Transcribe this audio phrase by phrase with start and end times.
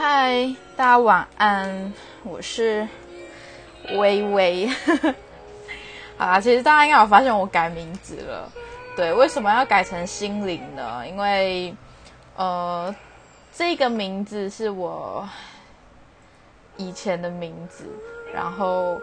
[0.00, 2.86] 嗨，大家晚安，我是
[3.96, 4.70] 微微。
[6.16, 8.48] 啊，其实大家应该有发现我改名字了。
[8.96, 11.02] 对，为什么要改成心灵呢？
[11.04, 11.74] 因为，
[12.36, 12.94] 呃，
[13.52, 15.28] 这个名字是我
[16.76, 17.84] 以前的名字。
[18.32, 19.00] 然后，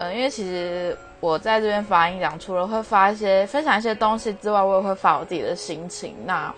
[0.00, 6.16] 呃，因为其实我在这边发音讲，除了会发一些分享一些东西之外，我也会发我自己的心情。
[6.26, 6.52] 那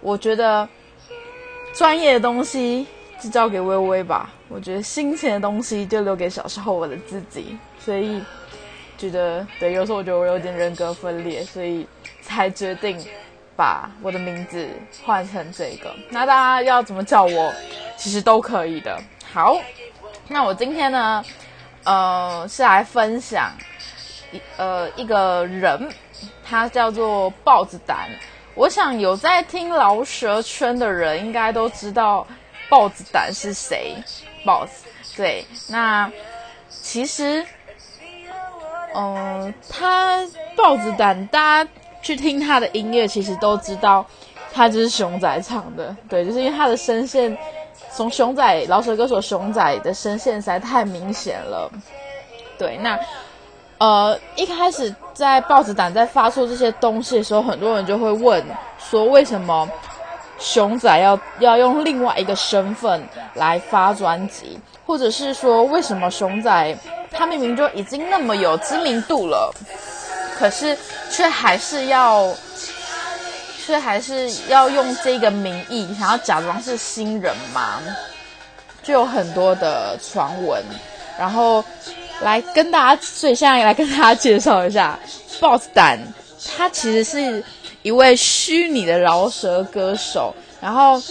[0.00, 0.68] 我觉得。
[1.74, 2.86] 专业的东西
[3.20, 8.22] 就交给微微吧，我觉得新鲜的东西就留给小时候我的自己，所以
[8.98, 11.86] 觉得对，有时候我觉得我有点人格分裂，所以
[12.20, 13.02] 才决定
[13.56, 14.68] 把我的名字
[15.04, 15.94] 换成这个。
[16.10, 17.52] 那大家要怎么叫我，
[17.96, 19.00] 其实都可以的。
[19.32, 19.56] 好，
[20.28, 21.24] 那我今天呢，
[21.84, 23.50] 呃，是来分享
[24.30, 25.88] 一呃一个人，
[26.44, 28.10] 他叫做豹子胆。
[28.54, 32.26] 我想有在听饶舌圈的人应该都知道
[32.68, 33.94] 豹子胆是谁
[34.44, 34.84] ，Boss。
[35.16, 36.10] 对，那
[36.68, 37.44] 其实，
[38.94, 41.70] 嗯，他豹子胆，大家
[42.02, 44.04] 去听他的音乐，其实都知道
[44.52, 45.96] 他就是熊仔唱的。
[46.08, 47.36] 对，就是因为他的声线，
[47.90, 51.70] 从熊仔饶舌歌手熊仔的声线实在太明显了。
[52.58, 52.98] 对，那。
[53.82, 58.40] 呃，一开始在豹子胆在发出这些东西的时候，很多人就会问
[58.78, 59.68] 说，为什么
[60.38, 63.02] 熊仔要要用另外一个身份
[63.34, 66.78] 来发专辑，或者是说，为什么熊仔
[67.10, 69.52] 他明明就已经那么有知名度了，
[70.38, 70.78] 可是
[71.10, 72.32] 却还是要，
[73.66, 77.80] 却还是要用这个名义，想要假装是新人嘛？
[78.80, 80.62] 就有很多的传闻，
[81.18, 81.64] 然后。
[82.22, 84.98] 来跟大家，所以现在来跟大家介绍一下
[85.40, 85.98] ，Boss 胆，
[86.56, 87.42] 他其实是
[87.82, 90.34] 一位虚拟的饶舌歌手。
[90.60, 91.02] 然后，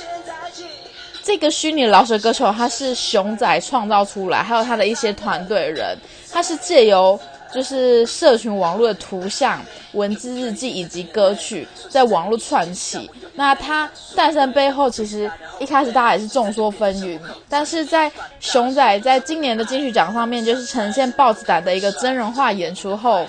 [1.24, 5.98] 这个虚拟饶舌歌手他是熊仔创造出来，还有他的一些团队人，
[6.32, 7.20] 他是借由
[7.54, 9.62] 就是社群网络的图像、
[9.94, 13.10] 文字日记以及歌曲，在网络串起。
[13.34, 17.20] 那它诞生背后，其实一开始大家也是众说纷纭。
[17.50, 23.26] 但是在熊仔在今年的金曲奖上面，就是呈现豹子胆的一个真人化演出后，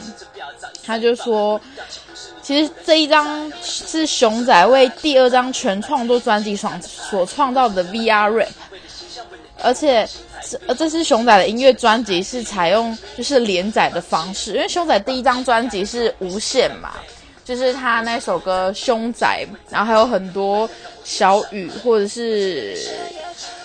[0.85, 1.61] 他就说，
[2.43, 8.49] 其实这一张是熊仔为第二张全创作专辑所所创造的 VR rap，
[9.63, 10.07] 而且
[10.49, 16.93] 这这是熊仔的音乐专辑是采用就是连载的方式，因为熊仔第一张专辑是无限嘛。
[17.45, 19.27] 就是他那首歌《熊仔》，
[19.69, 20.71] 然后还有很多
[21.03, 22.79] 小雨，或者是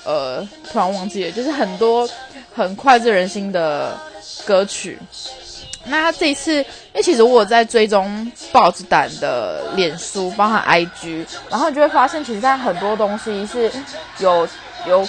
[0.04, 2.10] 呃，突然忘记了，就是很多
[2.56, 3.96] 很脍炙人心的
[4.46, 4.98] 歌曲。
[5.86, 6.66] 那他这一次，因
[6.96, 13.72] 为其实我在追踪豹子胆的脸书，包含 IG，然后你就会发现，其实在很多东西是
[14.18, 14.50] 有
[14.88, 15.08] 有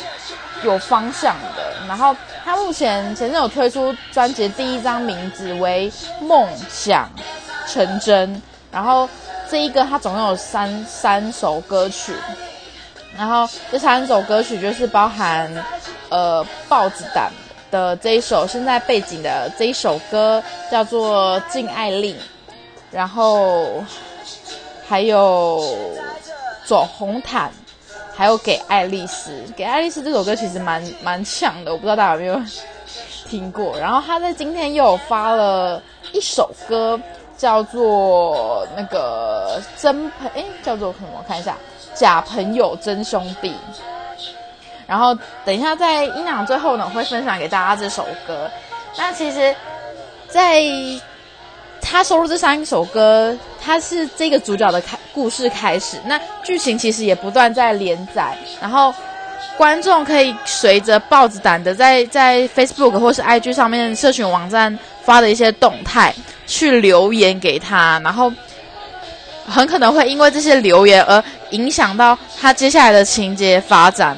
[0.64, 1.72] 有方向的。
[1.86, 2.14] 然后
[2.44, 5.90] 他目前前阵有推出专辑，第一张名字为
[6.24, 7.10] 《梦想
[7.66, 8.36] 成真》。
[8.70, 9.08] 然后
[9.50, 12.14] 这一个它总共有三三首歌曲，
[13.16, 15.50] 然后这三首歌曲就是包含
[16.10, 17.32] 呃豹子胆
[17.70, 22.14] 的这一首，现在背景的这一首歌叫做《敬爱令》，
[22.90, 23.82] 然后
[24.86, 25.74] 还有
[26.66, 27.50] 走红毯，
[28.18, 29.32] 还有给爱丽丝。
[29.56, 32.42] 给爱丽丝这首歌其实蛮蛮像的，我不知道大家有没有
[33.28, 33.78] 听过。
[33.78, 35.80] 然后他在今天又发了
[36.12, 36.98] 一首歌。
[37.38, 41.24] 叫做那个真朋哎，叫做什么？
[41.28, 41.56] 看一下，
[41.94, 43.54] 假朋友真兄弟。
[44.88, 48.50] 然后等一下在音档最后呢，我会分享给大家这首歌。
[48.96, 49.54] 那其实，
[50.26, 50.60] 在
[51.90, 55.96] 他收录这三首歌，他是这个主角的开故事开始。
[56.04, 58.94] 那剧情其实也不断在连载，然后
[59.56, 66.14] 观众可以随着豹子胆的在在 Facebook 或是 IG 上面社群网站发的一些动态。
[66.50, 68.32] 去留言给他，然后
[69.46, 74.16] 很可能会因为这些留言而影响到他接下来的情节发展。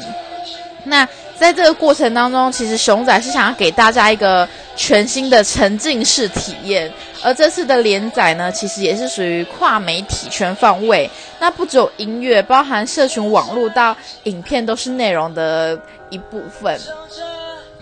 [0.85, 1.05] 那
[1.37, 6.89] 在这个过程当中，其实熊仔是想要给大家一个全新的沉浸式体验，
[7.23, 11.09] 而这次的连载呢，其实也是属于跨媒体全方位。
[11.39, 15.79] 那不只有音乐，包含社群网络到影片都是内容的
[16.09, 16.79] 一部分。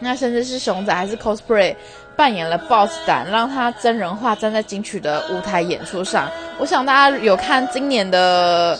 [0.00, 1.74] 那甚至是熊仔还是 cosplay。
[2.16, 6.28] 扮演了 BOSS 胆，让他真人化站在金曲的舞台演出上。
[6.58, 8.76] 我想大家有看今年的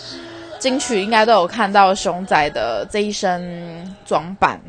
[0.57, 4.59] 金曲，应该都有看到熊仔的这一身装扮。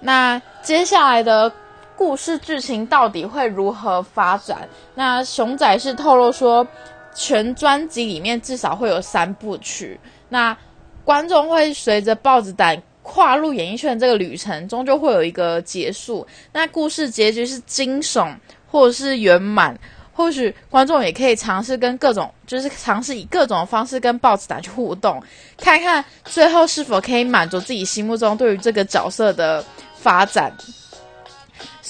[0.00, 1.52] 那接下来的
[2.00, 4.66] 故事剧情到底会如何发展？
[4.94, 6.66] 那熊仔是透露说，
[7.14, 10.00] 全专辑里面至少会有三部曲。
[10.30, 10.56] 那
[11.04, 16.26] 观众会随着豹子胆跨入演艺圈这个旅程，终究会有一个结束。
[16.54, 18.34] 那故事结局是惊悚，
[18.70, 19.78] 或者是圆满。
[20.14, 25.22] 或许观众也可以尝试跟各种，就是尝试以各种方式跟豹子胆去互动，
[25.58, 29.62] 看看最后是否可以满足自己心目中对于这个角色的
[29.98, 30.50] 发展。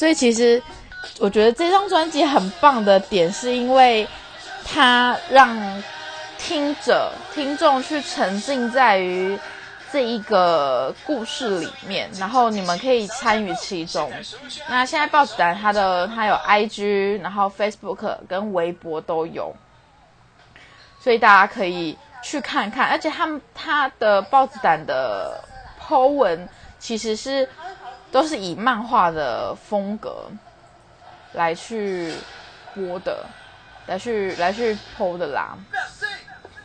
[0.00, 0.62] 所以，其实
[1.18, 4.08] 我觉得这张专辑很棒的点，是因为
[4.64, 5.82] 它让
[6.38, 9.38] 听者、听众去沉浸在于。
[9.92, 14.08] 这一个故事里面，然后你们可以参与其中。
[14.68, 19.52] 那现在豹子胆它的它有 IG，然后 Facebook 跟微博都有，
[21.00, 22.88] 所以大家可以去看看。
[22.88, 25.42] 而且他们他的豹子胆的
[25.82, 26.48] Po 文
[26.78, 27.48] 其实是
[28.10, 30.24] 都是以漫画的风格
[31.32, 32.14] 来去
[32.74, 33.26] 播的，
[33.86, 35.56] 来去来去 Po 的啦。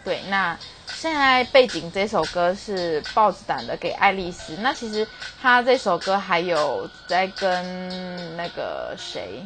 [0.03, 0.57] 对，那。
[0.87, 4.55] 现在背景这首歌是豹子胆的《给爱丽丝》。
[4.61, 5.05] 那其实
[5.39, 9.45] 他这首歌还有在跟那个谁，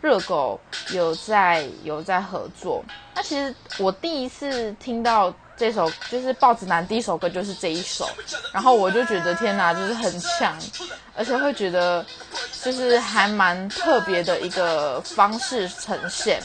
[0.00, 0.58] 热狗
[0.92, 2.82] 有在有在合作。
[3.14, 8.08] 那其实我第一次听到这首就是豹子男第一首歌就是这一首，
[8.50, 10.56] 然后我就觉得天哪，就是很强，
[11.14, 12.02] 而且会觉得
[12.62, 16.42] 就是还蛮特别的一个方式呈现。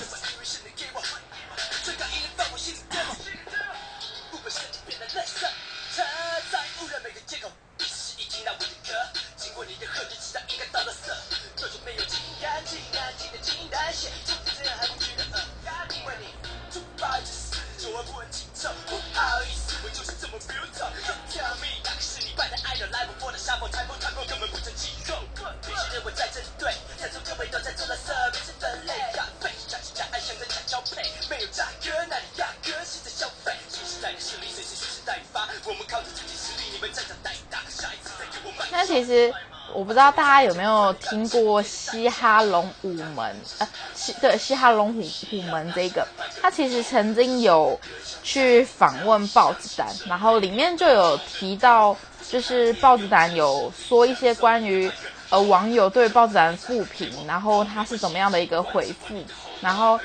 [38.95, 39.33] 其实
[39.73, 46.07] 我不知道大家有没有听过嘻哈龙虎门，呃，嘻对嘻哈龙虎虎门这个，
[46.41, 47.77] 他其实曾经有
[48.23, 51.93] 去访问豹子胆，然后里面就有提到，
[52.29, 54.89] 就是豹子胆有说一些关于
[55.29, 59.21] 呃网友对豹子胆的复评，然后他是怎么样的一个回复，
[59.59, 59.99] 然后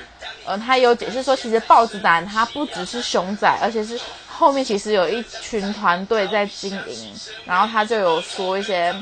[0.45, 3.97] 呃他有解释说，其实豹子胆他不只是熊仔，而且是。
[4.37, 7.13] 后面其实有一群团队在经营，
[7.45, 8.95] 然后他就有说一些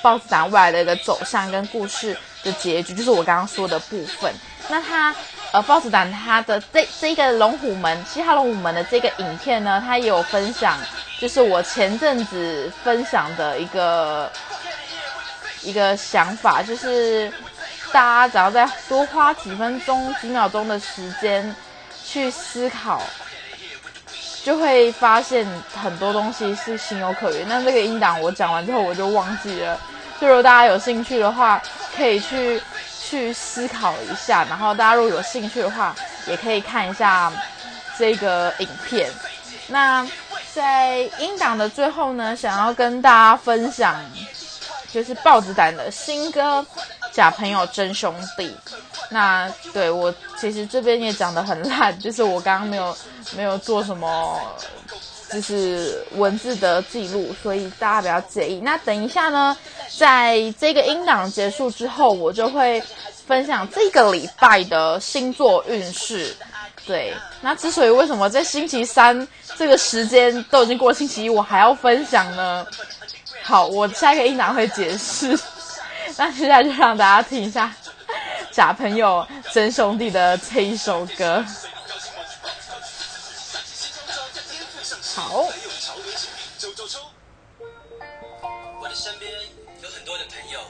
[0.00, 4.32] 豹子胆未来的一个走向跟故事的结局，就是我刚刚说的部分。
[4.68, 5.14] 那他
[5.52, 10.78] 呃，豹子胆他的这这一个龙虎门嘻哈龙虎门的这个影片呢，他也有分享，
[11.20, 14.32] 就是我前阵子分享的一个
[15.62, 17.30] 一个想法，就是
[17.92, 21.54] 大家只要再多花几分钟、几秒钟的时间
[22.04, 23.02] 去思考。
[24.44, 27.48] 就会发现很多东西是情有可原。
[27.48, 29.80] 那这个音档我讲完之后我就忘记了。
[30.20, 31.60] 就如果大家有兴趣的话，
[31.96, 32.62] 可以去
[33.00, 34.44] 去思考一下。
[34.48, 35.96] 然后大家如果有兴趣的话，
[36.28, 37.32] 也可以看一下
[37.98, 39.10] 这个影片。
[39.66, 40.06] 那
[40.52, 43.96] 在音档的最后呢，想要跟大家分享，
[44.92, 46.60] 就是豹子胆的新歌
[47.12, 48.54] 《假朋友真兄弟》。
[49.10, 52.96] 那对我其实这边也讲的很烂，就是我刚刚没有
[53.36, 54.40] 没有做什么，
[55.30, 58.60] 就是文字的记录，所以大家不要介意。
[58.60, 59.56] 那等一下呢，
[59.98, 62.82] 在这个音档结束之后，我就会
[63.26, 66.34] 分享这个礼拜的星座运势。
[66.86, 72.66] 对，那之所以为什么在星期三这个时间都已经过星期一，我还要分享呢？
[73.42, 75.38] 好，我下一个音档会解释。
[76.16, 77.74] 那现在就让大家听一下。
[78.54, 81.44] 假朋友真兄弟的这一首歌，
[85.16, 85.50] 好。
[88.80, 89.28] 我的身边
[89.82, 90.60] 有很多的朋友，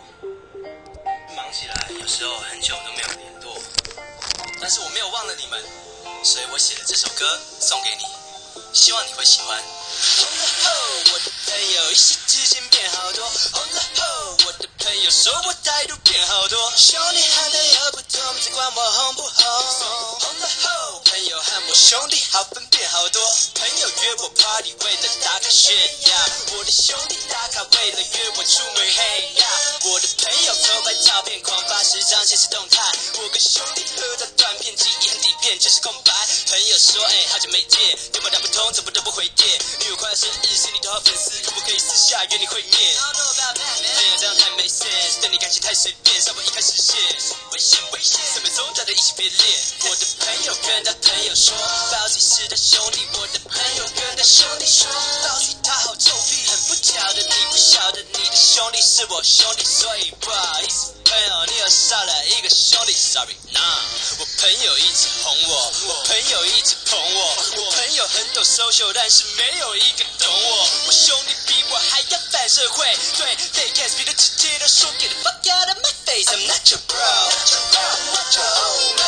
[1.37, 3.55] 忙起来有时候很久都没有联络，
[4.63, 5.63] 但是我没有忘了你们，
[6.25, 8.07] 所以我写了这首歌送给你，
[8.73, 9.63] 希望你会喜欢。
[11.13, 13.31] 我的朋友一时之间变好多，
[14.85, 19.33] 朋友说我态度变好多，兄弟和朋友不同，只管我红不红。
[20.21, 23.19] 红了后朋友和我兄弟好分变好多，
[23.55, 25.75] 朋友约我 party 为了打卡炫
[26.05, 26.13] 耀，
[26.53, 29.47] 我的兄弟打卡为了约我出门嘿呀
[29.85, 32.83] 我的朋友偷拍照片狂发十张现实动态，
[33.17, 36.13] 我跟兄弟合照短片记忆很底片全是空白。
[36.51, 37.81] 朋友说哎好久没见，
[38.13, 39.49] 电话打不通怎么都不回电，
[39.81, 42.95] 女友快要生日心里头好粉丝，可不可以私下约你会面？
[45.75, 46.95] 随便上吧一开始线
[47.51, 49.45] 危险危险三分钟大家一起并列
[49.91, 51.57] 我的朋友跟他朋友说
[51.91, 54.87] 包子是他兄弟我的朋友跟他兄弟说
[55.27, 61.04] 到底他好臭屁很不巧的你不晓得你的兄弟是我兄弟所以不好意思。
[61.15, 63.37] 朋友，你又少了一个兄弟，sorry。
[63.53, 63.61] 那
[64.19, 70.69] 我朋友一直哄我，我朋友一直捧我，我朋友很懂 social，但是没有一个懂我。
[70.87, 76.99] 我兄弟比我还要反社会，对，they can't speak 的直接的说，get the fuck out of my face，I'm not your bro。
[77.31, 79.04] not your bro，not your homie,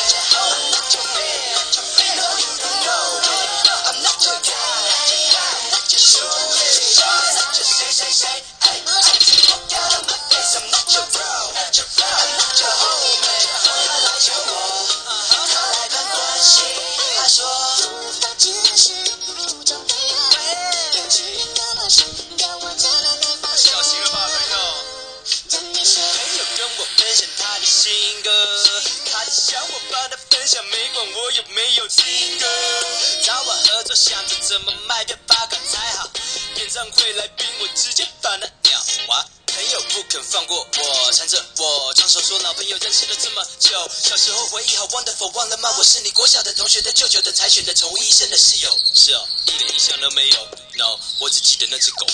[31.86, 32.46] 有没有听歌。
[33.22, 36.10] 找我合作，想着怎么卖掉八卡才好。
[36.56, 39.24] 演唱会来宾，我直接把他秒哇！
[39.46, 43.70] 朋友不肯放过我，缠着我，唱首说老朋友认识了这么久，
[44.02, 45.72] 小时候回忆好 wonderful，忘了吗？
[45.78, 48.76] 我是你国小的同学的舅舅的才选的宠物医生的室友。
[48.92, 50.48] 是哦，一点印象都没有。
[50.74, 52.06] No，我只记得那只狗。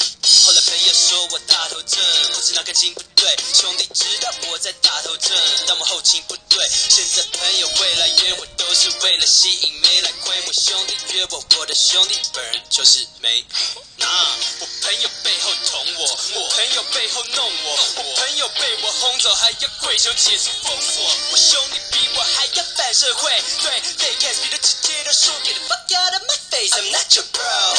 [0.62, 1.98] 后来朋友说我大头症，
[2.32, 6.68] 不知哪根筋不对，兄弟知道我在大头症，但我后勤不对。
[6.68, 10.52] 现在朋友会来约我，都是为了吸引妹来亏我。
[10.52, 13.44] 兄弟约我，我的兄弟本人就是没。
[13.96, 14.06] 那
[14.60, 21.04] 我朋友背后捅我，我朋友背后弄我，我朋友被我轰走，还要跪求解除封锁。
[21.32, 27.74] 我兄弟比我还要反社会，对，they can't speak 的直接的说，get the fuck out of my face，I'm not your bro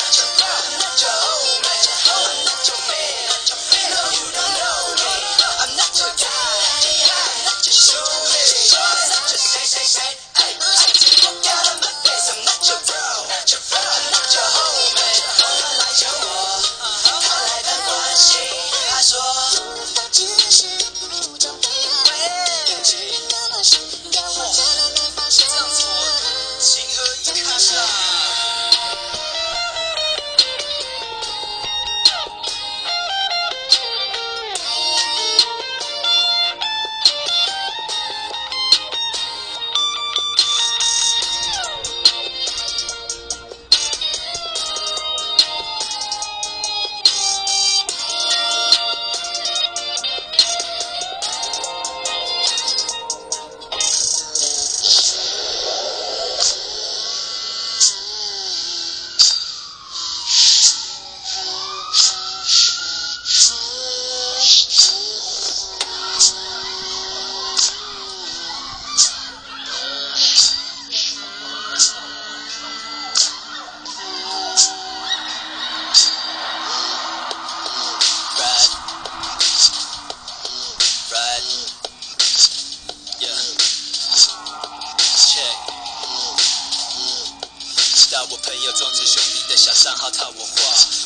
[89.84, 90.54] 账号套我话，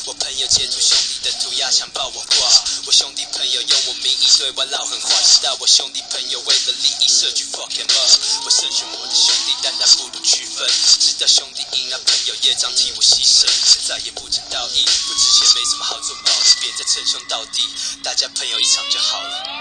[0.04, 2.36] 我朋友截图兄弟的涂鸦想爆我挂，
[2.86, 8.12] 我兄弟朋友用我名义对我唠狠话，知道我兄弟朋友为了利益设局 fuck him up，
[8.44, 10.64] 我慎选我的兄弟，但他不懂区分，
[11.00, 17.64] 知道兄弟赢了，朋友业障替我牺牲，现在也不讲道义，不值钱没什么好做保的，别再称兄道弟，
[18.04, 19.57] 大家朋友一场就好了。